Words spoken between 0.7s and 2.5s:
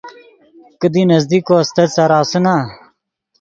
کیدی نزدیک کو استت سارو آسے